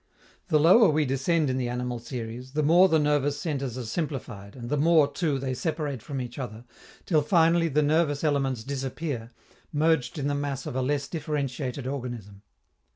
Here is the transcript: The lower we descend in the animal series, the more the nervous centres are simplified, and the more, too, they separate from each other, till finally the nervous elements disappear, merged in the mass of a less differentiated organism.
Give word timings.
The 0.47 0.59
lower 0.59 0.89
we 0.89 1.05
descend 1.05 1.47
in 1.47 1.57
the 1.59 1.69
animal 1.69 1.99
series, 1.99 2.53
the 2.53 2.63
more 2.63 2.89
the 2.89 2.97
nervous 2.97 3.39
centres 3.39 3.77
are 3.77 3.83
simplified, 3.85 4.55
and 4.55 4.67
the 4.67 4.75
more, 4.75 5.07
too, 5.07 5.37
they 5.37 5.53
separate 5.53 6.01
from 6.01 6.19
each 6.19 6.39
other, 6.39 6.65
till 7.05 7.21
finally 7.21 7.67
the 7.67 7.83
nervous 7.83 8.23
elements 8.23 8.63
disappear, 8.63 9.29
merged 9.71 10.17
in 10.17 10.25
the 10.27 10.33
mass 10.33 10.65
of 10.65 10.75
a 10.75 10.81
less 10.81 11.07
differentiated 11.07 11.85
organism. 11.85 12.41